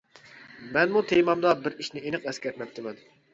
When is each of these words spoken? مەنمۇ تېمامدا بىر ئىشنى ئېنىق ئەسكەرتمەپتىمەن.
مەنمۇ 0.77 1.03
تېمامدا 1.11 1.51
بىر 1.67 1.75
ئىشنى 1.85 2.03
ئېنىق 2.07 2.27
ئەسكەرتمەپتىمەن. 2.33 2.99